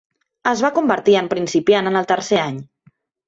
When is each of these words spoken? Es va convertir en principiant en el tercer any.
Es 0.51 0.63
va 0.65 0.71
convertir 0.77 1.17
en 1.19 1.29
principiant 1.35 1.91
en 1.91 2.01
el 2.01 2.09
tercer 2.13 2.43
any. 2.47 2.59